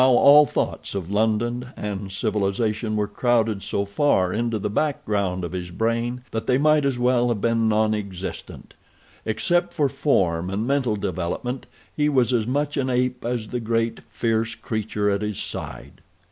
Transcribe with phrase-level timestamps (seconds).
[0.01, 5.51] Now all thoughts of London and civilization were crowded so far into the background of
[5.51, 8.73] his brain that they might as well have been non existent.
[9.25, 13.99] Except for form and mental development he was as much an ape as the great,
[14.07, 16.01] fierce creature at his side.